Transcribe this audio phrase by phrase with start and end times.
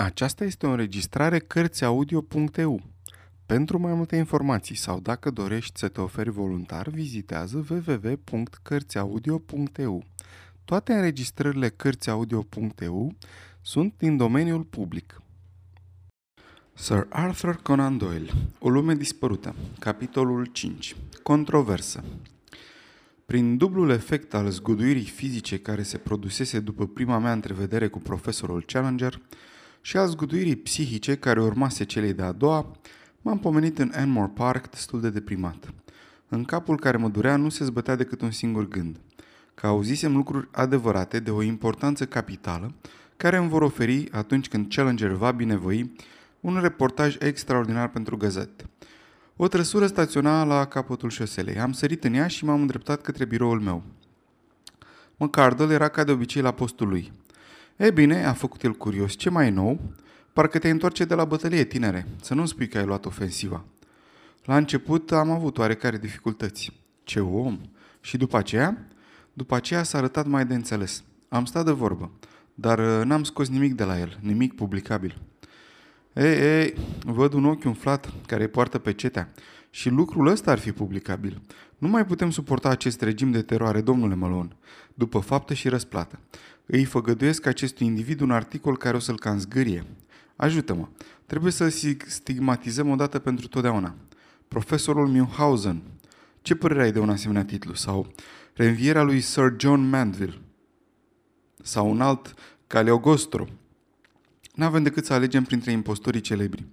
[0.00, 2.82] Aceasta este o înregistrare Cărțiaudio.eu.
[3.46, 10.04] Pentru mai multe informații sau dacă dorești să te oferi voluntar, vizitează www.cărțiaudio.eu.
[10.64, 13.14] Toate înregistrările Cărțiaudio.eu
[13.60, 15.22] sunt din domeniul public.
[16.74, 22.04] Sir Arthur Conan Doyle, O lume dispărută, capitolul 5, Controversă.
[23.26, 28.62] Prin dublul efect al zguduirii fizice care se produsese după prima mea întrevedere cu profesorul
[28.66, 29.20] Challenger,
[29.88, 32.72] și al zguduirii psihice care urmase celei de-a doua,
[33.22, 35.72] m-am pomenit în Enmore Park destul de deprimat.
[36.28, 38.96] În capul care mă durea nu se zbătea decât un singur gând,
[39.54, 42.74] că auzisem lucruri adevărate de o importanță capitală,
[43.16, 45.92] care îmi vor oferi, atunci când Challenger va binevoi,
[46.40, 48.64] un reportaj extraordinar pentru gazetă.
[49.36, 51.60] O trăsură staționa la capătul șoselei.
[51.60, 53.82] Am sărit în ea și m-am îndreptat către biroul meu.
[55.16, 57.12] McCardle era ca de obicei la postul lui.
[57.78, 59.80] E bine, a făcut el curios, ce mai e nou?
[60.32, 63.64] Parcă te întoarce de la bătălie, tinere, să nu spui că ai luat ofensiva.
[64.44, 66.72] La început am avut oarecare dificultăți.
[67.04, 67.60] Ce om!
[68.00, 68.86] Și după aceea?
[69.32, 71.02] După aceea s-a arătat mai de înțeles.
[71.28, 72.10] Am stat de vorbă,
[72.54, 75.20] dar uh, n-am scos nimic de la el, nimic publicabil.
[76.12, 79.32] Ei, ei, văd un ochi umflat care poartă pe cetea
[79.70, 81.40] și lucrul ăsta ar fi publicabil.
[81.76, 84.56] Nu mai putem suporta acest regim de teroare, domnule Malone,
[84.94, 86.18] după faptă și răsplată.
[86.70, 89.84] Îi făgăduiesc acestui individ un articol care o să-l cam zgârie.
[90.36, 90.88] Ajută-mă.
[91.26, 91.68] Trebuie să
[92.06, 93.94] stigmatizăm odată pentru totdeauna.
[94.48, 95.82] Profesorul Milhausen.
[96.42, 97.74] Ce părere ai de un asemenea titlu?
[97.74, 98.12] Sau
[98.54, 100.38] Reînvierea lui Sir John Mandeville?
[101.62, 102.34] Sau un alt
[102.66, 103.46] Caleogostro?
[104.54, 106.66] N-avem decât să alegem printre impostorii celebri.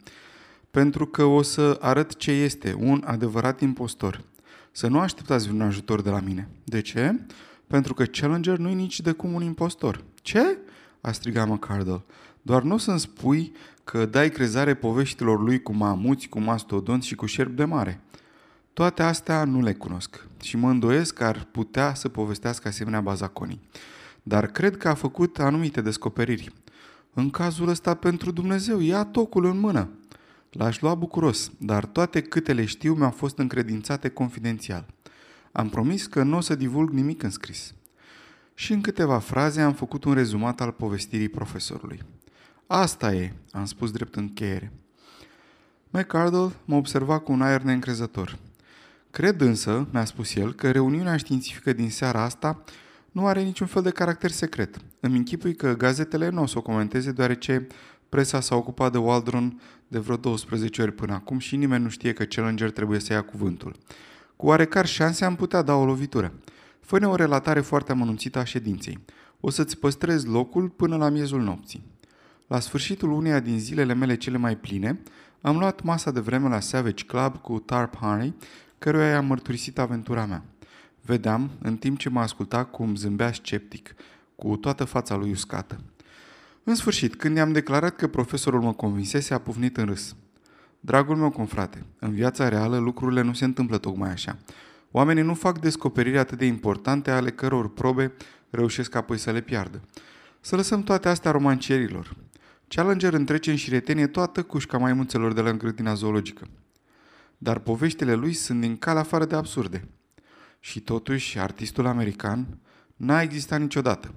[0.72, 4.24] Pentru că o să arăt ce este un adevărat impostor.
[4.72, 6.50] Să nu așteptați un ajutor de la mine.
[6.64, 7.16] De ce?
[7.68, 10.04] Pentru că Challenger nu e nici de cum un impostor.
[10.22, 10.58] Ce?
[11.02, 12.04] a strigat McCardle.
[12.42, 13.52] Doar nu o să-mi spui
[13.84, 18.00] că dai crezare poveștilor lui cu mamuți, cu mastodonți și cu șerp de mare.
[18.74, 23.62] Toate astea nu le cunosc și mă îndoiesc că ar putea să povestească asemenea bazaconii.
[24.24, 26.54] Dar cred că a făcut anumite descoperiri.
[27.14, 29.90] În cazul ăsta, pentru Dumnezeu, ia tocul în mână.
[30.50, 34.86] L-aș lua bucuros, dar toate câte le știu mi-au fost încredințate confidențial.
[35.58, 37.74] Am promis că nu o să divulg nimic în scris.
[38.54, 42.02] Și în câteva fraze am făcut un rezumat al povestirii profesorului.
[42.68, 44.72] Asta e, am spus drept încheiere.
[45.90, 48.38] McCardle mă observa cu un aer neîncrezător.
[49.12, 52.64] Cred însă, mi-a spus el, că reuniunea științifică din seara asta
[53.12, 54.78] nu are niciun fel de caracter secret.
[55.00, 57.68] Îmi închipui că gazetele nu o să o comenteze deoarece
[58.10, 62.14] presa s-a ocupat de Waldron de vreo 12 ori până acum și nimeni nu știe
[62.14, 63.76] că Challenger trebuie să ia cuvântul.
[64.36, 66.34] Cu oarecare șanse am putea da o lovitură.
[66.80, 69.00] fă o relatare foarte amănunțită a ședinței.
[69.40, 71.84] O să-ți păstrez locul până la miezul nopții.
[72.48, 75.00] La sfârșitul uneia din zilele mele cele mai pline,
[75.42, 78.36] am luat masa de vreme la Savage Club cu Tarp Harney,
[78.78, 80.44] căruia i-am mărturisit aventura mea.
[81.02, 83.96] Vedeam, în timp ce mă asculta, cum zâmbea sceptic,
[84.36, 85.80] cu toată fața lui uscată.
[86.64, 90.16] În sfârșit, când i-am declarat că profesorul mă convinsese, a pufnit în râs.
[90.86, 94.38] Dragul meu confrate, în viața reală lucrurile nu se întâmplă tocmai așa.
[94.92, 98.14] Oamenii nu fac descoperiri atât de importante ale căror probe
[98.50, 99.82] reușesc apoi să le piardă.
[100.42, 102.16] Să lăsăm toate astea romancierilor.
[102.68, 106.48] Challenger întrece în șiretenie toată cușca maimuțelor de la grădina zoologică.
[107.38, 109.88] Dar poveștile lui sunt din cal afară de absurde.
[110.60, 112.58] Și totuși, artistul american
[112.96, 114.14] n-a existat niciodată.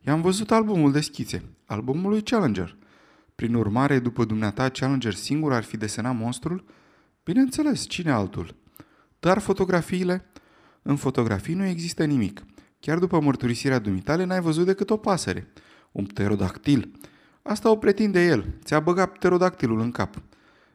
[0.00, 2.76] I-am văzut albumul de schițe, albumul lui Challenger–
[3.42, 6.64] prin urmare, după dumneata, Challenger singur ar fi desenat monstrul?
[7.24, 8.54] Bineînțeles, cine altul?
[9.20, 10.24] Dar fotografiile?
[10.82, 12.42] În fotografii nu există nimic.
[12.80, 15.52] Chiar după mărturisirea dumitale n-ai văzut decât o pasăre.
[15.92, 16.90] Un pterodactil.
[17.42, 18.44] Asta o pretinde el.
[18.64, 20.22] Ți-a băgat pterodactilul în cap.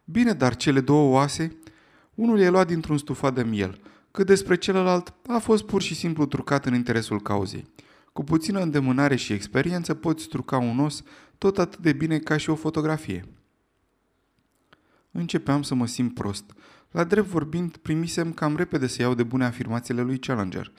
[0.05, 1.57] Bine, dar cele două oase?
[2.16, 3.79] Unul e luat dintr-un stufat de miel,
[4.11, 7.67] cât despre celălalt a fost pur și simplu trucat în interesul cauzei.
[8.17, 11.03] Cu puțină îndemânare și experiență poți truca un os
[11.38, 13.25] tot atât de bine ca și o fotografie.
[15.11, 16.43] Începeam să mă simt prost.
[16.91, 20.72] La drept vorbind, primisem cam repede să iau de bune afirmațiile lui Challenger.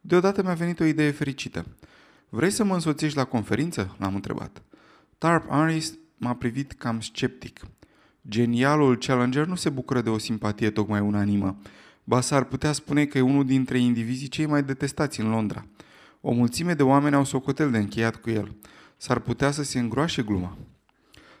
[0.00, 1.66] Deodată mi-a venit o idee fericită.
[2.28, 4.62] Vrei să mă însoțești la conferință?" l-am întrebat.
[5.18, 7.60] Tarp Aris m-a privit cam sceptic.
[8.28, 11.58] Genialul Challenger nu se bucură de o simpatie tocmai unanimă.
[12.04, 15.66] Ba s-ar putea spune că e unul dintre indivizii cei mai detestați în Londra.
[16.24, 18.56] O mulțime de oameni au socotel de încheiat cu el
[18.96, 20.56] s-ar putea să se îngroașe gluma.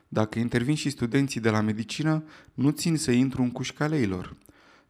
[0.08, 2.24] Dacă intervin și studenții de la medicină,
[2.54, 4.36] nu țin să intru în cușca leilor.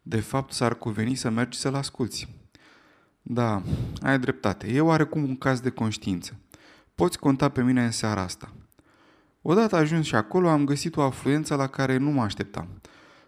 [0.01, 2.27] De fapt, s-ar cuveni să mergi să-l asculți.
[3.21, 3.63] Da,
[4.01, 4.67] ai dreptate.
[4.67, 6.39] E oarecum un caz de conștiință.
[6.95, 8.53] Poți conta pe mine în seara asta.
[9.41, 12.67] Odată ajuns și acolo, am găsit o afluență la care nu mă așteptam.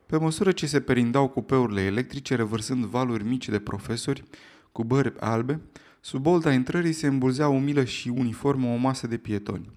[0.05, 4.23] Pe măsură ce se perindau cupeurile electrice, revărsând valuri mici de profesori,
[4.71, 5.61] cu bărbi albe,
[6.05, 9.69] sub bolta intrării se îmbulzea umilă și uniformă o masă de pietoni.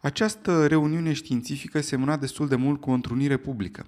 [0.00, 3.86] Această reuniune științifică semna destul de mult cu o întrunire publică.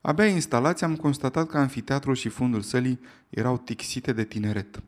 [0.00, 4.82] Abia instalați am constatat că anfiteatrul și fundul sălii erau tixite de tineret.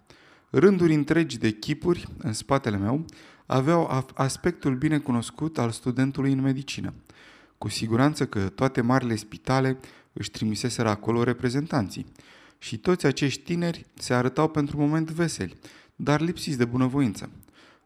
[0.50, 3.04] Rânduri întregi de chipuri în spatele meu
[3.46, 6.92] aveau aspectul bine cunoscut al studentului în medicină.
[7.58, 9.78] Cu siguranță că toate marile spitale
[10.12, 12.06] își trimiseseră acolo reprezentanții.
[12.58, 15.56] Și toți acești tineri se arătau pentru moment veseli,
[16.02, 17.30] dar lipsiți de bunăvoință.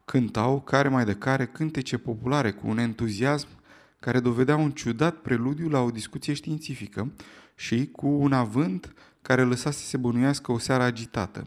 [0.05, 3.49] Cântau, care mai de care, cântece populare cu un entuziasm
[4.01, 7.13] care dovedea un ciudat preludiu la o discuție științifică
[7.55, 11.47] și cu un avânt care lăsa să se bănuiască o seară agitată.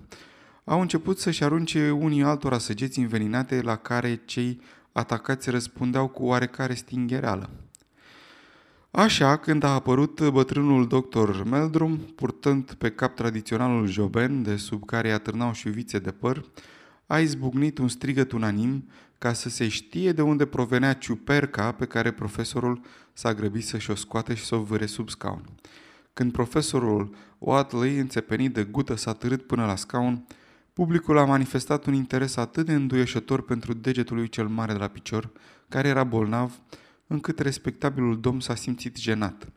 [0.64, 4.62] Au început să-și arunce unii altora săgeți înveninate la care cei
[4.92, 7.50] atacați răspundeau cu oarecare stinghereală.
[8.92, 15.12] Așa, când a apărut bătrânul doctor Meldrum, purtând pe cap tradiționalul joben de sub care
[15.12, 16.46] atârnau șuvițe de păr,
[17.08, 22.12] a izbucnit un strigăt unanim ca să se știe de unde provenea ciuperca pe care
[22.12, 22.82] profesorul
[23.14, 25.44] s-a grăbit să-și o scoate și să o vâre sub scaun.
[26.14, 30.26] Când profesorul Watley, înțepenit de gută, s-a târât până la scaun,
[30.74, 34.88] publicul a manifestat un interes atât de înduieșător pentru degetul lui cel mare de la
[34.88, 35.32] picior,
[35.70, 36.60] care era bolnav,
[37.08, 39.48] încât respectabilul domn s-a simțit jenat.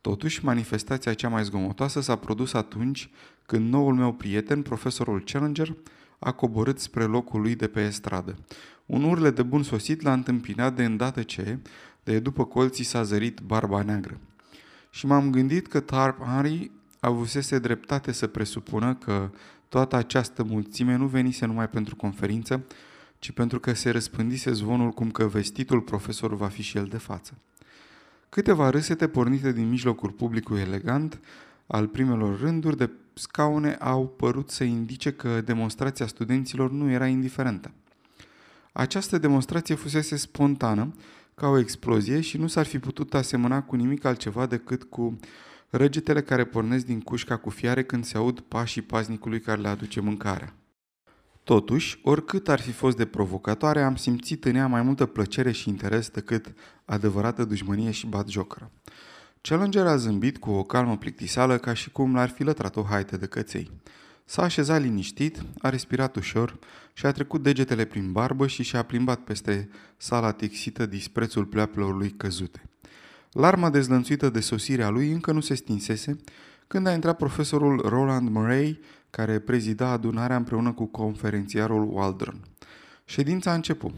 [0.00, 3.10] Totuși, manifestația cea mai zgomotoasă s-a produs atunci
[3.46, 5.76] când noul meu prieten, profesorul Challenger,
[6.18, 8.36] a coborât spre locul lui de pe stradă.
[8.86, 11.58] Un urle de bun sosit l-a întâmpinat de îndată ce,
[12.02, 14.18] de după colții s-a zărit barba neagră.
[14.90, 16.70] Și m-am gândit că Tarp Harry
[17.00, 19.30] avusese dreptate să presupună că
[19.68, 22.64] toată această mulțime nu venise numai pentru conferință,
[23.24, 26.96] ci pentru că se răspândise zvonul cum că vestitul profesor va fi și el de
[26.96, 27.38] față.
[28.28, 31.20] Câteva râsete pornite din mijlocul publicului elegant
[31.66, 37.70] al primelor rânduri de scaune au părut să indice că demonstrația studenților nu era indiferentă.
[38.72, 40.94] Această demonstrație fusese spontană,
[41.34, 45.18] ca o explozie și nu s-ar fi putut asemăna cu nimic altceva decât cu
[45.70, 50.00] răgetele care pornesc din cușca cu fiare când se aud pașii paznicului care le aduce
[50.00, 50.54] mâncarea.
[51.44, 55.68] Totuși, oricât ar fi fost de provocatoare, am simțit în ea mai multă plăcere și
[55.68, 56.52] interes decât
[56.84, 58.70] adevărată dușmănie și batjocără.
[59.40, 63.16] Challenger a zâmbit cu o calmă plictisală ca și cum l-ar fi lătrat o haită
[63.16, 63.70] de căței.
[64.24, 66.58] S-a așezat liniștit, a respirat ușor
[66.92, 72.10] și a trecut degetele prin barbă și și-a plimbat peste sala tixită disprețul pleoapelor lui
[72.10, 72.62] căzute.
[73.32, 76.16] Larma dezlănțuită de sosirea lui încă nu se stinsese
[76.66, 78.80] când a intrat profesorul Roland Murray,
[79.14, 82.40] care prezida adunarea împreună cu conferențiarul Waldron.
[83.04, 83.94] Ședința a început.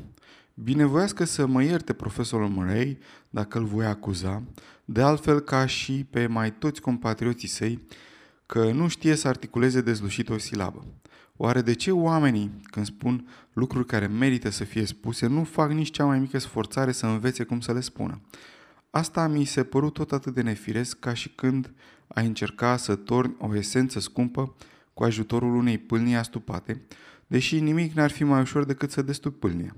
[0.55, 2.99] Binevoiască să mă ierte profesorul Murray
[3.31, 4.43] dacă îl voi acuza,
[4.85, 7.87] de altfel ca și pe mai toți compatrioții săi,
[8.47, 10.85] că nu știe să articuleze dezlușit o silabă.
[11.37, 15.91] Oare de ce oamenii, când spun lucruri care merită să fie spuse, nu fac nici
[15.91, 18.21] cea mai mică sforțare să învețe cum să le spună?
[18.91, 21.73] Asta mi se părut tot atât de nefiresc ca și când
[22.07, 24.55] ai încerca să torni o esență scumpă
[24.97, 26.83] cu ajutorul unei pâlnii astupate,
[27.27, 29.77] deși nimic n-ar fi mai ușor decât să destupi pâlnia.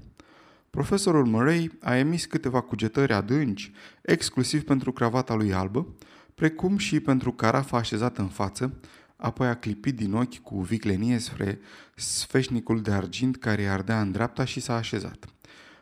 [0.70, 3.73] Profesorul Murray a emis câteva cugetări adânci,
[4.03, 5.87] exclusiv pentru cravata lui albă,
[6.34, 8.81] precum și pentru carafa așezată în față,
[9.17, 11.60] apoi a clipit din ochi cu viclenie spre
[11.94, 15.25] sfeșnicul de argint care îi ardea în dreapta și s-a așezat.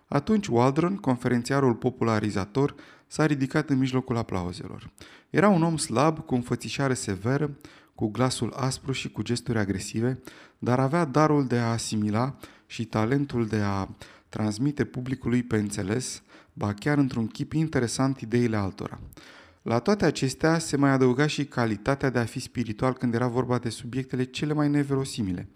[0.06, 2.74] Atunci Waldron, conferențiarul popularizator,
[3.06, 4.90] s-a ridicat în mijlocul aplauzelor.
[5.30, 7.56] Era un om slab, cu înfățișare severă,
[7.96, 10.18] cu glasul aspru și cu gesturi agresive,
[10.58, 12.36] dar avea darul de a asimila
[12.66, 13.88] și talentul de a
[14.28, 16.22] transmite publicului pe înțeles,
[16.52, 19.00] ba chiar într-un chip interesant ideile altora.
[19.62, 23.58] La toate acestea se mai adăuga și calitatea de a fi spiritual când era vorba
[23.58, 25.48] de subiectele cele mai neverosimile.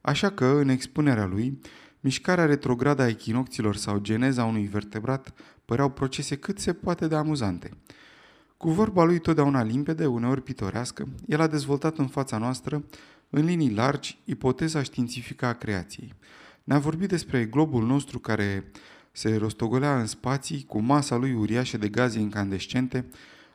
[0.00, 1.60] Așa că, în expunerea lui,
[2.00, 5.34] mișcarea retrogradă a echinocților sau geneza unui vertebrat
[5.64, 7.70] păreau procese cât se poate de amuzante.
[8.56, 12.84] Cu vorba lui totdeauna limpede, uneori pitorească, el a dezvoltat în fața noastră,
[13.30, 16.14] în linii largi, ipoteza științifică a creației.
[16.64, 18.70] Ne-a vorbit despre globul nostru care
[19.12, 23.06] se rostogolea în spații cu masa lui uriașă de gaze incandescente,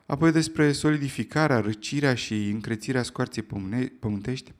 [0.05, 3.43] apoi despre solidificarea, răcirea și încrețirea scoarței
[3.99, 4.53] pământești,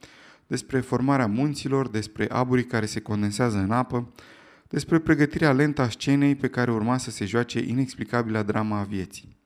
[0.47, 4.11] despre formarea munților, despre aburii care se condensează în apă,
[4.69, 9.39] despre pregătirea lentă a scenei pe care urma să se joace inexplicabila drama a vieții.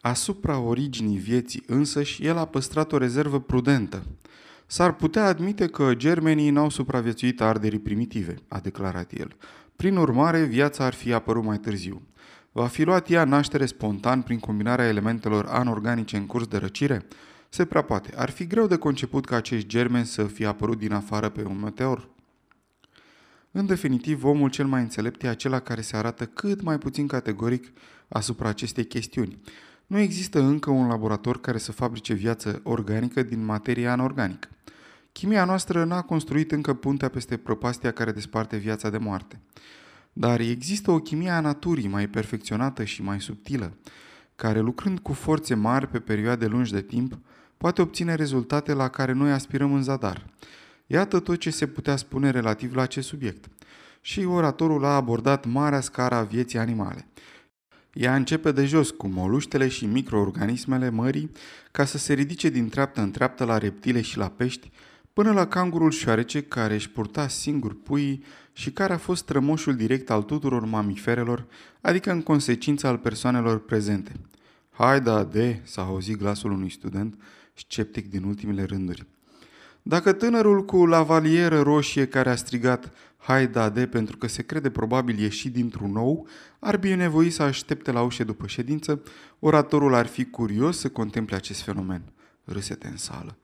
[0.00, 4.06] Asupra originii vieții însăși, el a păstrat o rezervă prudentă.
[4.66, 9.36] S-ar putea admite că germenii n-au supraviețuit arderii primitive, a declarat el.
[9.76, 12.02] Prin urmare, viața ar fi apărut mai târziu.
[12.52, 17.06] Va fi luat ea naștere spontan prin combinarea elementelor anorganice în curs de răcire?
[17.48, 18.12] Se prea poate.
[18.16, 21.60] Ar fi greu de conceput ca acești germeni să fie apărut din afară pe un
[21.60, 22.08] meteor.
[23.50, 27.72] În definitiv, omul cel mai înțelept e acela care se arată cât mai puțin categoric
[28.08, 29.38] asupra acestei chestiuni.
[29.88, 34.48] Nu există încă un laborator care să fabrice viață organică din materie anorganică.
[35.12, 39.40] Chimia noastră n-a construit încă puntea peste prăpastia care desparte viața de moarte.
[40.12, 43.72] Dar există o chimie a naturii mai perfecționată și mai subtilă,
[44.36, 47.18] care lucrând cu forțe mari pe perioade lungi de timp,
[47.56, 50.26] poate obține rezultate la care noi aspirăm în zadar.
[50.86, 53.48] Iată tot ce se putea spune relativ la acest subiect.
[54.00, 57.06] Și oratorul a abordat marea scara a vieții animale.
[57.98, 61.30] Ea începe de jos cu moluștele și microorganismele mării
[61.70, 64.70] ca să se ridice din treaptă în treaptă la reptile și la pești,
[65.12, 70.10] până la cangurul șoarece care își purta singur puii și care a fost strămoșul direct
[70.10, 71.46] al tuturor mamiferelor,
[71.80, 74.12] adică în consecință al persoanelor prezente.
[74.70, 77.14] Hai da, de, s-a auzit glasul unui student,
[77.54, 79.06] sceptic din ultimele rânduri.
[79.82, 84.70] Dacă tânărul cu lavalieră roșie care a strigat Hai da, de, pentru că se crede
[84.70, 86.26] probabil ieșit dintr-un nou,
[86.58, 89.02] ar binevoi să aștepte la ușe după ședință,
[89.38, 92.02] oratorul ar fi curios să contemple acest fenomen.
[92.44, 93.38] Râsete în sală.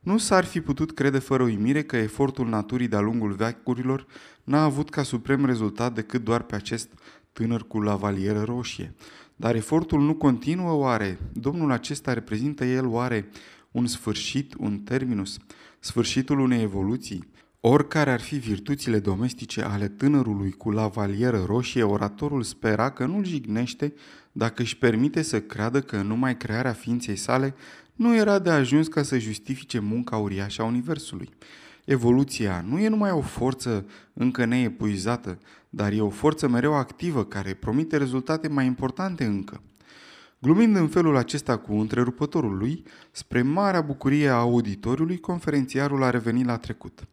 [0.00, 4.06] Nu s-ar fi putut crede fără uimire că efortul naturii de-a lungul veacurilor
[4.44, 6.88] n-a avut ca suprem rezultat decât doar pe acest
[7.32, 8.94] tânăr cu lavalieră roșie.
[9.36, 11.18] Dar efortul nu continuă oare?
[11.32, 13.28] Domnul acesta reprezintă el oare
[13.70, 15.38] un sfârșit, un terminus,
[15.78, 17.28] sfârșitul unei evoluții?
[17.62, 23.94] Oricare ar fi virtuțile domestice ale tânărului cu lavalieră roșie, oratorul spera că nu jignește
[24.32, 27.54] dacă își permite să creadă că numai crearea ființei sale
[27.94, 31.28] nu era de ajuns ca să justifice munca uriașă a Universului.
[31.84, 35.38] Evoluția nu e numai o forță încă neepuizată,
[35.68, 39.62] dar e o forță mereu activă care promite rezultate mai importante încă.
[40.38, 46.46] Glumind în felul acesta cu întrerupătorul lui, spre marea bucurie a auditoriului, conferențiarul a revenit
[46.46, 47.08] la trecut.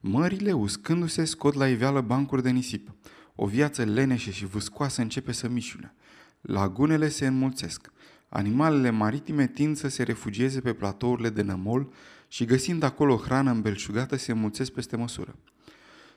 [0.00, 2.94] Mările, uscându-se, scot la iveală bancuri de nisip.
[3.34, 5.94] O viață leneșe și vâscoasă începe să mișune.
[6.40, 7.92] Lagunele se înmulțesc.
[8.28, 11.92] Animalele maritime tind să se refugieze pe platourile de nămol
[12.28, 15.36] și găsind acolo hrană îmbelșugată se mulțesc peste măsură.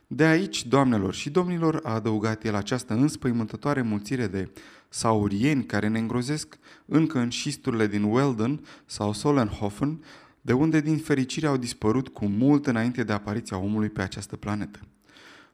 [0.08, 4.52] De aici, doamnelor și domnilor, a adăugat el această înspăimântătoare mulțire de
[4.90, 10.04] saurieni care ne îngrozesc încă în șisturile din Weldon sau Solenhofen,
[10.42, 14.80] de unde din fericire au dispărut cu mult înainte de apariția omului pe această planetă.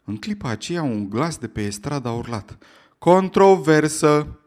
[0.04, 2.58] În clipa aceea, un glas de pe estrada a urlat.
[2.98, 4.40] Controversă!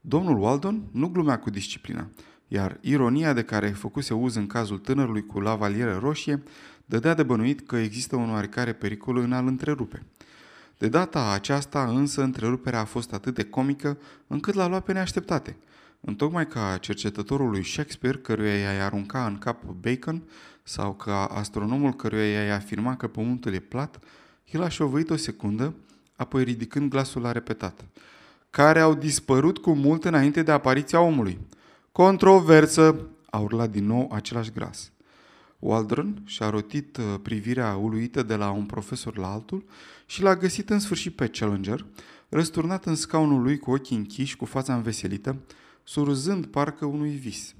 [0.00, 2.08] Domnul Waldon nu glumea cu disciplina,
[2.48, 6.42] iar ironia de care făcuse uz în cazul tânărului cu lavalieră roșie
[6.84, 10.02] dădea de bănuit că există un oarecare pericol în a-l întrerupe.
[10.78, 15.56] De data aceasta însă întreruperea a fost atât de comică încât l-a luat pe neașteptate.
[16.06, 20.22] Întocmai ca cercetătorul lui Shakespeare căruia i-a arunca în cap Bacon
[20.62, 23.98] sau ca astronomul căruia i-a afirma că pământul e plat,
[24.50, 25.74] el a șovăit o secundă,
[26.16, 27.84] apoi ridicând glasul a repetat–
[28.56, 31.38] care au dispărut cu mult înainte de apariția omului.
[31.92, 34.92] Controversă, a urlat din nou același glas.
[35.58, 39.64] Waldron și-a rotit uh, privirea uluită de la un profesor la altul
[40.06, 41.86] și l-a găsit în sfârșit pe Challenger,
[42.28, 45.36] răsturnat în scaunul lui cu ochii închiși, cu fața înveselită,
[45.88, 47.54] surzând parcă unui vis.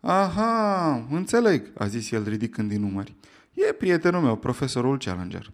[0.00, 3.14] Aha, înțeleg, a zis el ridicând din numări.
[3.54, 5.52] E prietenul meu, profesorul Challenger.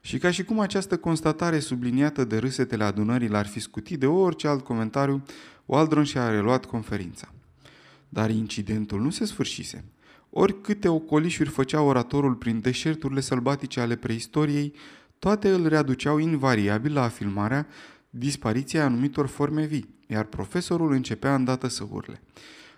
[0.00, 4.48] Și ca și cum această constatare subliniată de râsetele adunării l-ar fi scutit de orice
[4.48, 5.22] alt comentariu,
[5.66, 7.32] Waldron și-a reluat conferința.
[8.08, 9.84] Dar incidentul nu se sfârșise.
[10.30, 14.74] Oricâte ocolișuri făcea oratorul prin deșerturile sălbatice ale preistoriei,
[15.18, 17.66] toate îl readuceau invariabil la afilmarea
[18.14, 22.22] dispariției anumitor forme vii, iar profesorul începea îndată să urle.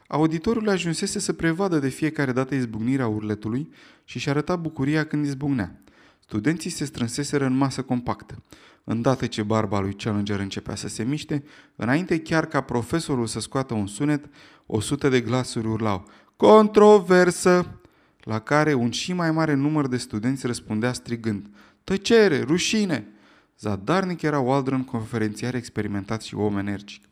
[0.07, 3.71] Auditorul ajunsese să prevadă de fiecare dată izbucnirea urletului
[4.05, 5.83] și și arăta bucuria când izbucnea.
[6.21, 8.43] Studenții se strânseseră în masă compactă.
[8.85, 11.45] Îndată ce barba lui Challenger începea să se miște,
[11.77, 14.25] înainte chiar ca profesorul să scoată un sunet,
[14.67, 17.79] o sută de glasuri urlau Controversă!
[18.21, 21.47] La care un și mai mare număr de studenți răspundea strigând
[21.85, 22.41] Tăcere!
[22.41, 23.14] Rușine!
[23.61, 27.05] Zadarnic era Waldron, conferențiar experimentat și om energic.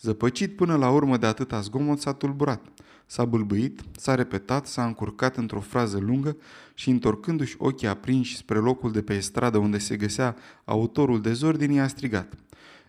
[0.00, 2.66] Zăpăcit până la urmă de atâta zgomot, s-a tulburat.
[3.06, 6.36] S-a bâlbâit, s-a repetat, s-a încurcat într-o frază lungă
[6.74, 11.86] și întorcându-și ochii aprinși spre locul de pe stradă unde se găsea autorul dezordinii, a
[11.86, 12.32] strigat.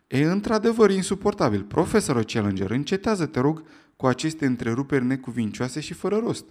[0.07, 1.63] E într-adevăr insuportabil.
[1.63, 3.63] Profesorul Challenger, încetează, te rog,
[3.95, 6.45] cu aceste întreruperi necuvincioase și fără rost.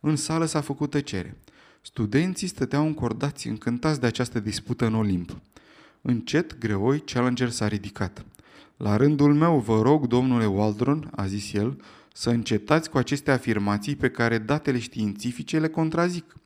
[0.00, 1.36] În sală s-a făcut tăcere.
[1.86, 5.36] Studenții stăteau încordați, încântați de această dispută în Olimp.
[6.02, 8.24] Încet, greoi, Challenger s-a ridicat.
[8.76, 11.80] La rândul meu vă rog, domnule Waldron, a zis el,
[12.12, 16.36] să încetați cu aceste afirmații pe care datele științifice le contrazic.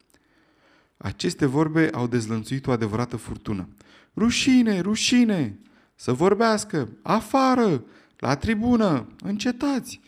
[0.96, 3.68] Aceste vorbe au dezlănțuit o adevărată furtună.
[4.16, 5.58] Rușine, rușine!
[5.94, 6.88] Să vorbească!
[7.02, 7.84] Afară!
[8.16, 9.06] La tribună!
[9.22, 10.00] Încetați!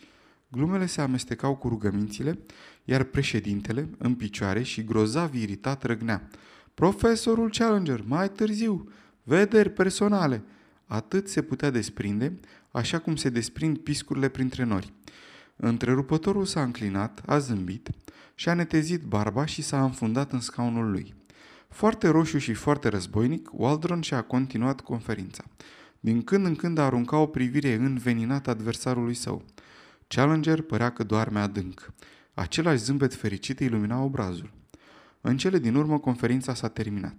[0.47, 2.39] Glumele se amestecau cu rugămințile,
[2.83, 6.27] iar președintele, în picioare și grozav iritat, răgnea.
[6.73, 8.91] Profesorul Challenger, mai târziu,
[9.23, 10.43] vederi personale.
[10.85, 12.39] Atât se putea desprinde,
[12.71, 14.93] așa cum se desprind piscurile printre nori.
[15.55, 17.89] Întrerupătorul s-a înclinat, a zâmbit
[18.35, 21.13] și-a netezit barba și s-a înfundat în scaunul lui.
[21.69, 25.43] Foarte roșu și foarte războinic, Waldron și-a continuat conferința.
[25.99, 29.45] Din când în când arunca o privire înveninată adversarului său.
[30.07, 31.93] Challenger părea că doarme adânc.
[32.33, 34.53] Același zâmbet fericit ilumina obrazul.
[35.21, 37.15] În cele din urmă, conferința s-a terminat.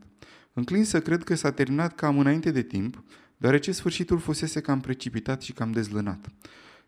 [0.52, 3.02] Înclin să cred că s-a terminat cam înainte de timp,
[3.36, 6.28] deoarece sfârșitul fusese cam precipitat și cam dezlănat.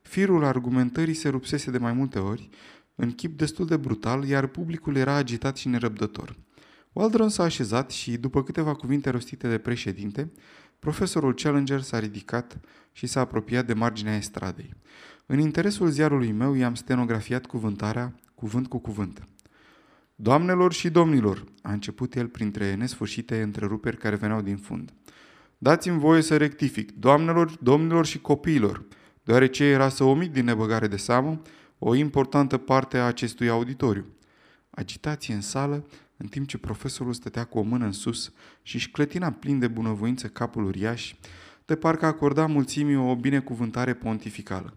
[0.03, 2.49] Firul argumentării se rupsese de mai multe ori,
[2.95, 6.37] în chip destul de brutal, iar publicul era agitat și nerăbdător.
[6.93, 10.33] Waldron s-a așezat și, după câteva cuvinte rostite de președinte,
[10.79, 12.61] profesorul Challenger s-a ridicat
[12.93, 14.75] și s-a apropiat de marginea estradei.
[15.27, 19.29] În interesul ziarului meu i-am stenografiat cuvântarea, cuvânt cu cuvânt.
[20.15, 24.93] Doamnelor și domnilor, a început el printre nesfârșite întreruperi care veneau din fund.
[25.59, 28.85] Dați-mi voie să rectific, doamnelor, domnilor și copiilor,
[29.23, 31.43] deoarece era să omit din nebăgare de seamă
[31.79, 34.07] o importantă parte a acestui auditoriu.
[34.71, 38.91] Agitație în sală, în timp ce profesorul stătea cu o mână în sus și își
[38.91, 41.15] clătina plin de bunăvoință capul uriaș,
[41.65, 44.75] de parcă acorda mulțimii o binecuvântare pontificală.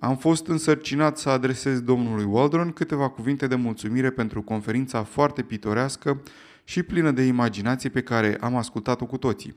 [0.00, 6.22] Am fost însărcinat să adresez domnului Waldron câteva cuvinte de mulțumire pentru conferința foarte pitorească
[6.64, 9.56] și plină de imaginație pe care am ascultat-o cu toții.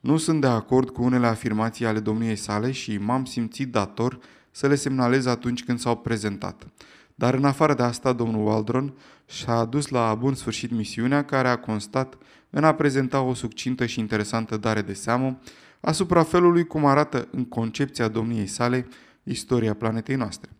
[0.00, 4.18] Nu sunt de acord cu unele afirmații ale domniei sale și m-am simțit dator
[4.50, 6.66] să le semnalez atunci când s-au prezentat.
[7.14, 8.94] Dar în afară de asta, domnul Waldron
[9.26, 12.18] și-a adus la bun sfârșit misiunea care a constat
[12.50, 15.38] în a prezenta o succintă și interesantă dare de seamă
[15.80, 18.86] asupra felului cum arată în concepția domniei sale
[19.28, 20.50] istoria planetei noastre.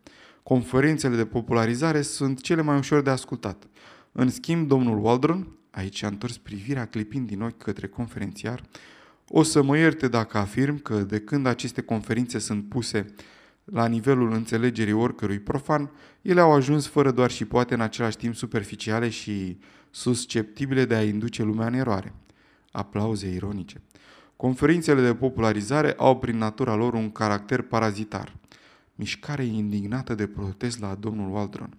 [0.43, 3.69] Conferințele de popularizare sunt cele mai ușor de ascultat.
[4.13, 8.63] În schimb, domnul Waldron, aici a întors privirea clipind din ochi către conferențiar,
[9.29, 13.07] o să mă ierte dacă afirm că de când aceste conferințe sunt puse
[13.65, 15.91] la nivelul înțelegerii oricărui profan,
[16.23, 19.59] ele au ajuns fără doar și poate în același timp superficiale și
[19.91, 22.15] susceptibile de a induce lumea în eroare.
[22.71, 23.81] Aplauze ironice.
[24.37, 28.37] Conferințele de popularizare au prin natura lor un caracter parazitar.
[28.99, 31.77] Mișcare indignată de protest la domnul Waldron.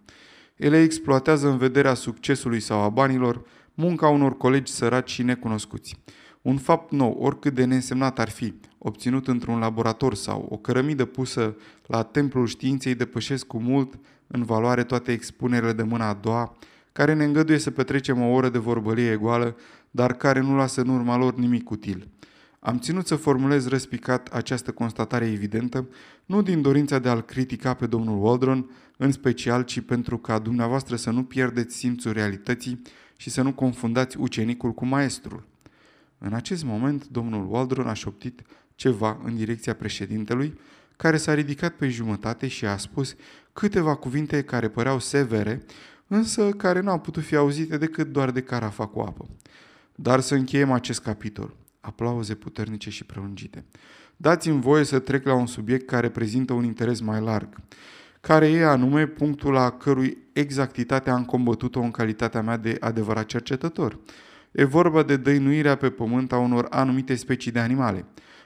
[0.56, 6.00] Ele exploatează în vederea succesului sau a banilor munca unor colegi săraci și necunoscuți.
[6.42, 11.56] Un fapt nou, oricât de neînsemnat ar fi, obținut într-un laborator sau o cărămidă pusă
[11.86, 16.58] la templul științei depășesc cu mult în valoare toate expunerile de mâna a doua,
[16.92, 19.56] care ne îngăduie să petrecem o oră de vorbălie egoală,
[19.92, 22.08] dar care nu lasă în urma lor nimic util.
[22.60, 25.88] Am ținut să formulez răspicat această constatare evidentă,
[26.26, 30.96] nu din dorința de a-l critica pe domnul Waldron, în special, ci pentru ca dumneavoastră
[30.96, 32.82] să nu pierdeți simțul realității
[33.18, 35.48] și să nu confundați ucenicul cu maestrul.
[36.18, 38.42] În acest moment, domnul Waldron a șoptit
[38.76, 40.60] ceva în direcția președintelui,
[40.98, 43.16] care s-a ridicat pe jumătate și a spus
[43.54, 45.66] câteva cuvinte care păreau severe,
[46.08, 49.30] însă care nu au putut fi auzite decât doar de carafa cu apă.
[49.96, 51.54] Dar să încheiem acest capitol.
[51.80, 53.66] Aplauze puternice și prelungite.
[54.18, 57.58] Dați-mi voie să trec la un subiect care prezintă un interes mai larg,
[58.22, 64.00] care e anume punctul la cărui exactitate am combătut-o în calitatea mea de adevărat cercetător.
[64.52, 68.06] E vorba de dăinuirea pe pământ a unor anumite specii de animale.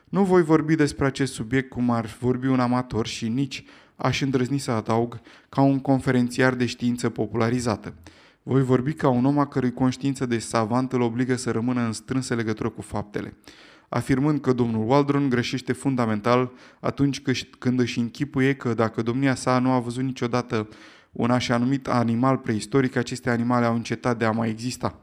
[0.10, 3.66] Nu voi vorbi despre acest subiect cum ar vorbi un amator și nici
[3.96, 7.94] aș îndrăzni să adaug ca un conferențiar de știință popularizată.
[8.46, 11.92] Voi vorbi ca un om a cărui conștiință de savant îl obligă să rămână în
[11.92, 13.38] strânsă legătură cu faptele,
[13.90, 17.22] afirmând că domnul Waldron greșește fundamental atunci
[17.60, 20.68] când își închipuie că dacă domnia sa nu a văzut niciodată
[21.12, 25.00] un așa numit animal preistoric, aceste animale au încetat de a mai exista.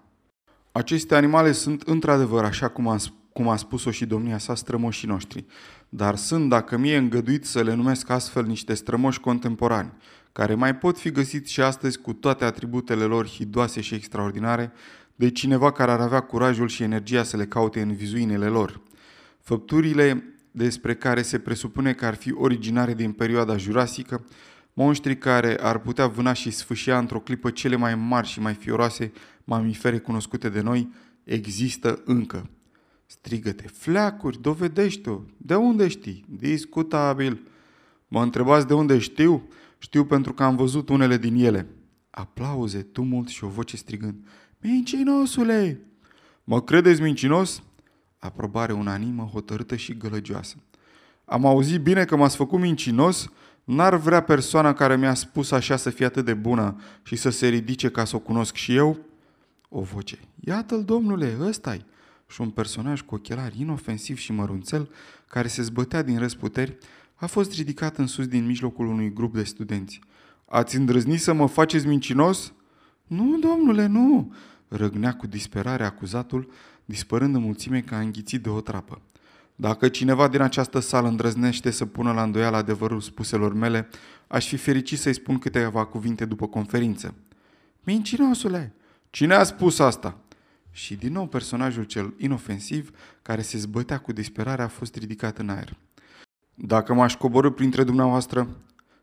[0.73, 2.97] Aceste animale sunt într-adevăr, așa cum a,
[3.33, 5.45] cum a spus-o și domnia sa, strămoșii noștri,
[5.89, 9.93] dar sunt, dacă mi-e îngăduit să le numesc astfel, niște strămoși contemporani,
[10.33, 14.73] care mai pot fi găsiți și astăzi cu toate atributele lor hidoase și extraordinare
[15.15, 18.81] de cineva care ar avea curajul și energia să le caute în vizuinele lor.
[19.41, 24.25] Făpturile despre care se presupune că ar fi originare din perioada jurasică,
[24.73, 29.13] monștri care ar putea vâna și sfâșia într-o clipă cele mai mari și mai fioroase
[29.45, 30.89] mamifere cunoscute de noi,
[31.25, 32.51] există încă.
[33.07, 35.21] Strigăte, fleacuri, dovedește-o.
[35.37, 36.25] De unde știi?
[36.29, 37.47] Discutabil.
[38.09, 39.49] Mă întrebați de unde știu?
[39.83, 41.67] Știu pentru că am văzut unele din ele.
[42.11, 44.15] Aplauze, tumult și o voce strigând.
[44.59, 45.81] Mincinosule!
[46.45, 47.63] Mă credeți mincinos?
[48.19, 50.57] Aprobare unanimă, hotărâtă și gălăgioasă.
[51.25, 53.31] Am auzit bine că m-ați făcut mincinos?
[53.65, 57.49] N-ar vrea persoana care mi-a spus așa să fie atât de bună și să se
[57.49, 58.99] ridice ca să o cunosc și eu?
[59.69, 60.19] O voce.
[60.45, 61.85] Iată-l, domnule, ăsta-i.
[62.27, 64.91] Și un personaj cu ochelari inofensiv și mărunțel,
[65.29, 66.77] care se zbătea din răsputeri,
[67.21, 70.01] a fost ridicat în sus din mijlocul unui grup de studenți.
[70.49, 72.53] Ați îndrăznit să mă faceți mincinos?
[73.07, 74.35] Nu, domnule, nu,
[74.69, 76.53] răgnea cu disperare acuzatul,
[76.85, 79.01] dispărând în mulțime ca înghițit de o trapă.
[79.55, 83.89] Dacă cineva din această sală îndrăznește să pună la îndoială adevărul spuselor mele,
[84.27, 87.15] aș fi fericit să-i spun câteva cuvinte după conferință.
[87.85, 88.75] Mincinosule,
[89.11, 90.19] cine a spus asta?
[90.71, 92.91] Și din nou personajul cel inofensiv,
[93.23, 95.77] care se zbătea cu disperare, a fost ridicat în aer.
[96.63, 98.49] Dacă m-aș coborâ printre dumneavoastră,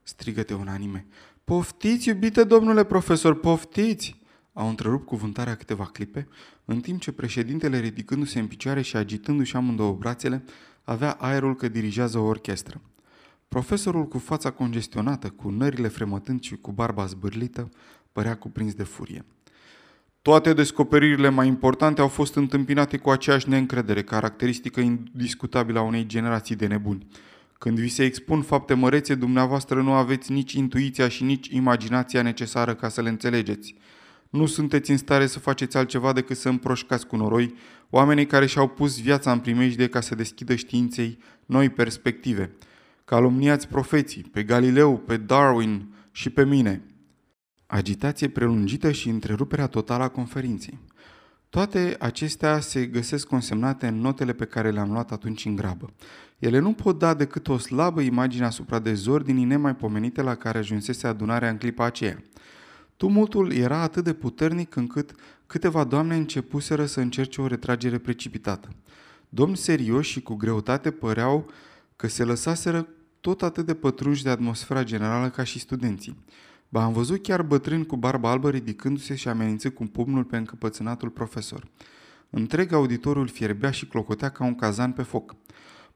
[0.03, 1.05] strigăte unanime.
[1.43, 4.19] Poftiți, iubite domnule profesor, poftiți!
[4.53, 6.27] Au întrerupt cuvântarea câteva clipe,
[6.65, 10.43] în timp ce președintele, ridicându-se în picioare și agitându-și amândouă brațele,
[10.83, 12.81] avea aerul că dirigează o orchestră.
[13.47, 17.69] Profesorul cu fața congestionată, cu nările fremătând și cu barba zbârlită,
[18.11, 19.25] părea cuprins de furie.
[20.21, 26.55] Toate descoperirile mai importante au fost întâmpinate cu aceeași neîncredere, caracteristică indiscutabilă a unei generații
[26.55, 27.07] de nebuni.
[27.57, 32.75] Când vi se expun fapte mărețe, dumneavoastră nu aveți nici intuiția și nici imaginația necesară
[32.75, 33.75] ca să le înțelegeți.
[34.29, 37.55] Nu sunteți în stare să faceți altceva decât să împroșcați cu noroi
[37.89, 42.51] oamenii care și-au pus viața în primejde ca să deschidă științei noi perspective.
[43.05, 46.81] Calumniați profeții, pe Galileu, pe Darwin și pe mine.
[47.65, 50.79] Agitație prelungită și întreruperea totală a conferinței.
[51.49, 55.93] Toate acestea se găsesc consemnate în notele pe care le-am luat atunci în grabă.
[56.39, 61.49] Ele nu pot da decât o slabă imagine asupra dezordinii nemaipomenite la care ajunsese adunarea
[61.49, 62.21] în clipa aceea.
[62.97, 68.69] Tumultul era atât de puternic încât câteva doamne începuseră să încerce o retragere precipitată.
[69.29, 71.49] Domni serioși și cu greutate păreau
[71.95, 72.88] că se lăsaseră
[73.21, 76.17] tot atât de pătrunși de atmosfera generală ca și studenții.
[76.69, 81.10] Ba am văzut chiar bătrâni cu barba albă ridicându-se și amenințând cu pumnul pe încăpățânatul
[81.10, 81.67] profesor.
[82.30, 85.36] Întreg auditorul fierbea și clocotea ca un cazan pe foc.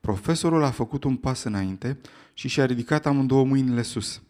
[0.01, 1.99] Profesorul a făcut un pas înainte
[2.33, 4.21] și și-a ridicat amândouă mâinile sus.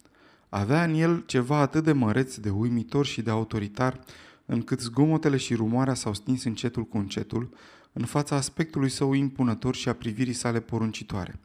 [0.49, 3.99] Avea în el ceva atât de măreț, de uimitor și de autoritar,
[4.45, 7.49] încât zgomotele și rumoarea s-au stins încetul cu încetul,
[7.93, 11.39] în fața aspectului său impunător și a privirii sale poruncitoare.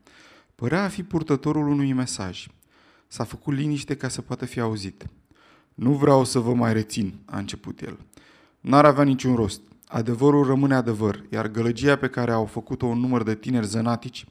[0.55, 2.47] Părea a fi purtătorul unui mesaj.
[3.07, 5.07] S-a făcut liniște ca să poată fi auzit.
[5.75, 7.99] Nu vreau să vă mai rețin, a început el.
[8.61, 9.61] N-ar avea niciun rost.
[9.87, 14.27] Adevărul rămâne adevăr, iar gălăgia pe care au făcut-o un număr de tineri zănatici,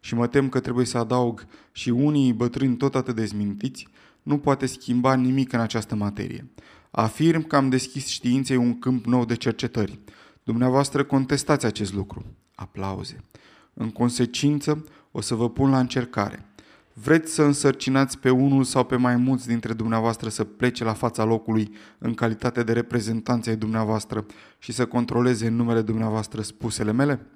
[0.00, 3.88] și mă tem că trebuie să adaug și unii bătrâni tot atât de zmintiți,
[4.22, 6.50] nu poate schimba nimic în această materie.
[6.90, 9.98] Afirm că am deschis științei un câmp nou de cercetări.
[10.42, 12.24] Dumneavoastră contestați acest lucru.
[12.54, 13.20] Aplauze.
[13.74, 16.53] În consecință, o să vă pun la încercare.
[16.96, 21.24] Vreți să însărcinați pe unul sau pe mai mulți dintre dumneavoastră să plece la fața
[21.24, 24.26] locului în calitate de reprezentanți ai dumneavoastră
[24.58, 27.26] și să controleze în numele dumneavoastră spusele mele?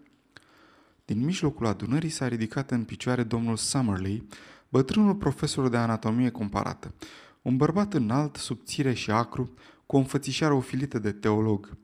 [1.05, 4.25] Din mijlocul adunării s-a ridicat în picioare domnul Summerlee,
[4.68, 6.94] bătrânul profesor de anatomie comparată,
[7.42, 9.55] un bărbat înalt, subțire și acru,
[9.87, 11.77] cu o înfățișare ofilită de teolog.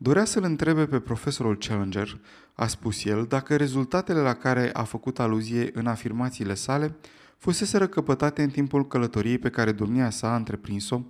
[0.00, 2.20] Dorea să-l întrebe pe profesorul Challenger,
[2.54, 6.96] a spus el, dacă rezultatele la care a făcut aluzie în afirmațiile sale
[7.38, 11.00] fusese răcăpătate în timpul călătoriei pe care domnia sa a întreprins-o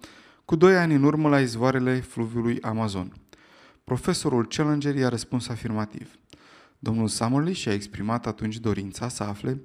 [0.44, 3.12] cu doi ani în urmă la izvoarele fluviului Amazon.
[3.84, 6.18] Profesorul Challenger i-a răspuns afirmativ.
[6.78, 9.60] Domnul Summerlee și-a exprimat atunci dorința să afle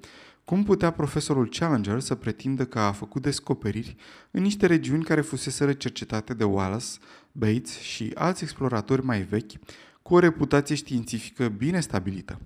[0.46, 3.96] cum putea profesorul Challenger să pretindă că a făcut descoperiri
[4.32, 6.86] în niște regiuni care fuseseră cercetate de Wallace,
[7.36, 9.52] Bates și alți exploratori mai vechi,
[10.02, 12.40] cu o reputație științifică bine stabilită?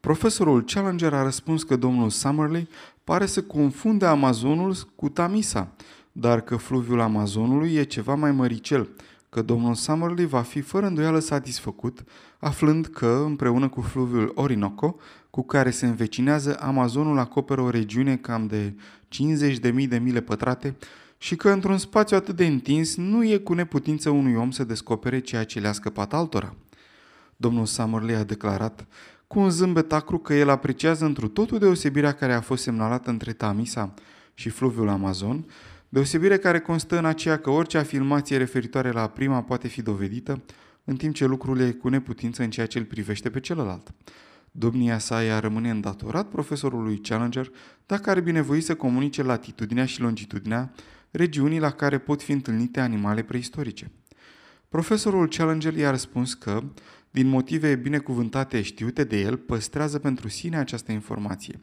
[0.00, 2.68] Profesorul Challenger a răspuns că domnul Summerley
[3.04, 5.74] pare să confunde Amazonul cu Tamisa,
[6.12, 8.88] dar că fluviul Amazonului e ceva mai măricel–
[9.32, 12.04] că domnul Summerlee va fi fără îndoială satisfăcut,
[12.38, 14.96] aflând că, împreună cu fluviul Orinoco,
[15.30, 18.74] cu care se învecinează, Amazonul acoperă o regiune cam de
[19.82, 20.76] 50.000 de mile pătrate
[21.22, 25.18] și că într-un spațiu atât de întins nu e cu neputință unui om să descopere
[25.18, 26.54] ceea ce le-a scăpat altora.
[27.36, 28.86] Domnul Summerlee a declarat
[29.26, 33.32] cu un zâmbet acru că el apreciază întru totul deosebirea care a fost semnalată între
[33.32, 33.94] Tamisa
[34.34, 35.46] și fluviul Amazon
[35.88, 40.42] Deosebire care constă în aceea că orice afirmație referitoare la prima poate fi dovedită,
[40.84, 43.94] în timp ce lucrul e cu neputință în ceea ce îl privește pe celălalt.
[44.50, 47.50] Domnia sa ea rămâne îndatorat profesorului Challenger
[47.86, 50.72] dacă ar binevoi să comunice latitudinea și longitudinea
[51.12, 53.90] regiunii la care pot fi întâlnite animale preistorice.
[54.68, 56.62] Profesorul Challenger i-a răspuns că,
[57.10, 61.60] din motive binecuvântate știute de el, păstrează pentru sine această informație,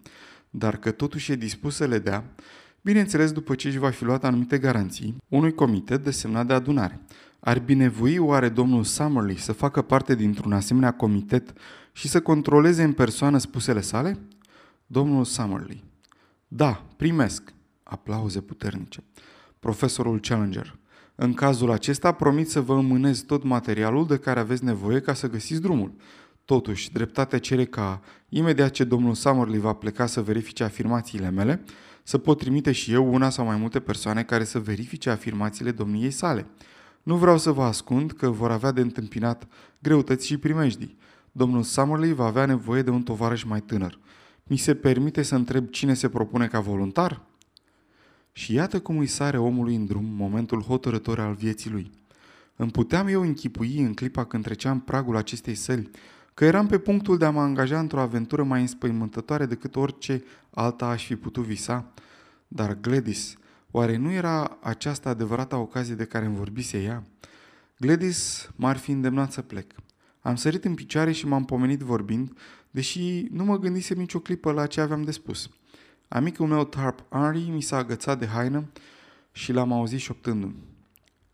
[0.49, 2.23] dar că totuși e dispus să le dea,
[2.81, 6.99] bineînțeles după ce își va fi luat anumite garanții, unui comitet desemnat de adunare.
[7.39, 11.53] Ar binevoi oare domnul Summerlee să facă parte dintr-un asemenea comitet
[11.91, 14.19] și să controleze în persoană spusele sale?
[14.87, 15.83] Domnul Summerlee.
[16.47, 17.53] Da, primesc.
[17.83, 19.03] Aplauze puternice.
[19.59, 20.77] Profesorul Challenger.
[21.15, 25.29] În cazul acesta, promit să vă îmânez tot materialul de care aveți nevoie ca să
[25.29, 25.93] găsiți drumul.
[26.45, 31.63] Totuși, dreptatea cere ca, imediat ce domnul Summerlee va pleca să verifice afirmațiile mele,
[32.03, 36.11] să pot trimite și eu una sau mai multe persoane care să verifice afirmațiile domniei
[36.11, 36.45] sale.
[37.03, 39.47] Nu vreau să vă ascund că vor avea de întâmpinat
[39.79, 40.97] greutăți și primejdii.
[41.31, 43.99] Domnul Summerlee va avea nevoie de un tovarăș mai tânăr.
[44.43, 47.28] Mi se permite să întreb cine se propune ca voluntar?
[48.31, 51.91] Și iată cum îi sare omului în drum momentul hotărător al vieții lui.
[52.55, 55.89] Îmi puteam eu închipui în clipa când treceam pragul acestei săli
[56.39, 60.85] că eram pe punctul de a mă angaja într-o aventură mai înspăimântătoare decât orice alta
[60.85, 61.93] aș fi putut visa.
[62.47, 63.37] Dar Gladys,
[63.71, 67.03] oare nu era aceasta adevărata ocazie de care îmi vorbise ea?
[67.77, 69.71] Gladys m-ar fi îndemnat să plec.
[70.21, 72.37] Am sărit în picioare și m-am pomenit vorbind,
[72.71, 75.49] deși nu mă gândisem nicio clipă la ce aveam de spus.
[76.11, 78.69] Amicul meu Tarp Henry mi s-a agățat de haină
[79.31, 80.55] și l-am auzit șoptându-mi.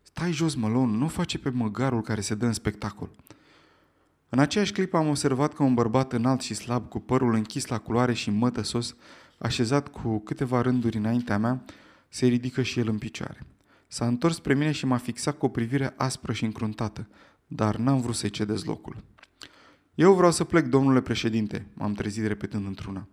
[0.02, 3.10] Stai jos, Malone, nu face pe măgarul care se dă în spectacol.
[4.28, 7.78] În aceeași clipă am observat că un bărbat înalt și slab, cu părul închis la
[7.78, 8.96] culoare și mătăsos,
[9.38, 11.64] așezat cu câteva rânduri înaintea mea,
[12.08, 13.46] se ridică și el în picioare.
[13.86, 17.08] S-a întors spre mine și m-a fixat cu o privire aspră și încruntată,
[17.46, 18.96] dar n-am vrut să-i cedez locul.
[19.94, 23.08] Eu vreau să plec, domnule președinte, m-am trezit repetând într-una.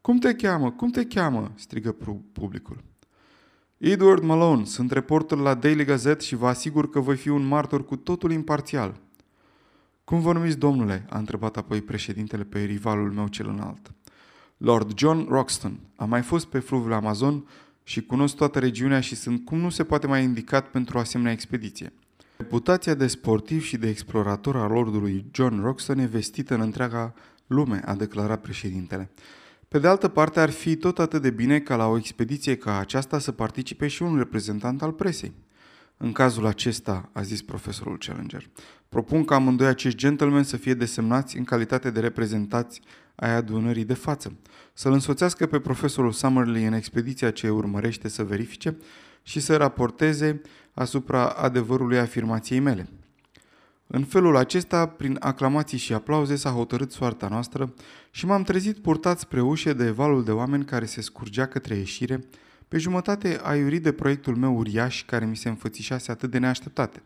[0.00, 0.70] Cum te cheamă?
[0.70, 1.52] Cum te cheamă?
[1.54, 1.96] strigă
[2.32, 2.84] publicul.
[3.76, 7.84] Edward Malone, sunt reporter la Daily Gazette și vă asigur că voi fi un martor
[7.84, 9.00] cu totul imparțial.
[10.04, 11.06] Cum vă numiți, domnule?
[11.10, 13.94] a întrebat apoi președintele pe rivalul meu cel înalt.
[14.56, 15.80] Lord John Roxton.
[15.96, 17.48] Am mai fost pe fluviul Amazon
[17.82, 21.32] și cunosc toată regiunea și sunt cum nu se poate mai indicat pentru o asemenea
[21.32, 21.92] expediție.
[22.36, 27.14] Reputația de sportiv și de explorator al lordului John Roxton e vestită în întreaga
[27.46, 29.10] lume, a declarat președintele.
[29.74, 32.78] Pe de altă parte, ar fi tot atât de bine ca la o expediție ca
[32.78, 35.32] aceasta să participe și un reprezentant al presei.
[35.96, 38.50] În cazul acesta, a zis profesorul Challenger,
[38.88, 42.80] propun ca amândoi acești gentlemen să fie desemnați în calitate de reprezentanți
[43.14, 44.32] ai adunării de față,
[44.72, 48.76] să-l însoțească pe profesorul Summerlee în expediția ce urmărește să verifice
[49.22, 50.40] și să raporteze
[50.72, 52.88] asupra adevărului afirmației mele.
[53.92, 57.74] În felul acesta, prin aclamații și aplauze, s-a hotărât soarta noastră
[58.10, 62.24] și m-am trezit purtat spre ușe de valul de oameni care se scurgea către ieșire,
[62.68, 67.02] pe jumătate aiurit de proiectul meu uriaș care mi se înfățișase atât de neașteptate.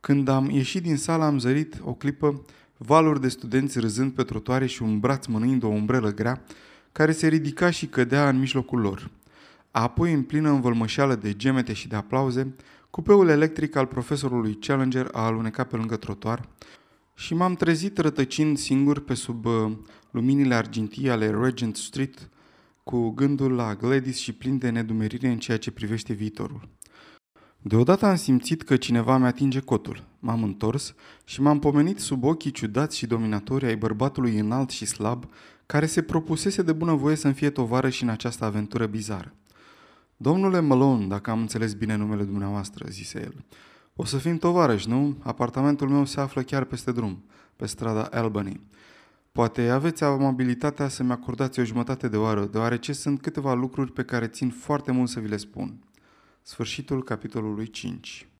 [0.00, 2.44] Când am ieșit din sală am zărit o clipă
[2.76, 6.42] valuri de studenți râzând pe trotuare și un braț mânuind o umbrelă grea
[6.92, 9.10] care se ridica și cădea în mijlocul lor.
[9.70, 12.54] Apoi, în plină învălmășeală de gemete și de aplauze,
[12.90, 16.48] cupeul electric al profesorului Challenger a alunecat pe lângă trotuar
[17.14, 19.72] și m-am trezit rătăcind singur pe sub uh,
[20.10, 22.28] luminile argintii ale Regent Street,
[22.82, 26.68] cu gândul la Gladys și plin de nedumerire în ceea ce privește viitorul.
[27.62, 30.04] Deodată am simțit că cineva mi-atinge cotul.
[30.18, 35.24] M-am întors și m-am pomenit sub ochii ciudați și dominatori ai bărbatului înalt și slab,
[35.66, 39.37] care se propusese de bunăvoie să-mi fie tovarăș și în această aventură bizară.
[40.20, 43.44] Domnule Malone, dacă am înțeles bine numele dumneavoastră, zise el,
[43.96, 45.16] o să fim tovarăși, nu?
[45.22, 47.24] Apartamentul meu se află chiar peste drum,
[47.56, 48.60] pe strada Albany.
[49.32, 54.26] Poate aveți amabilitatea să-mi acordați o jumătate de oră, deoarece sunt câteva lucruri pe care
[54.26, 55.82] țin foarte mult să vi le spun.
[56.42, 58.28] Sfârșitul capitolului 5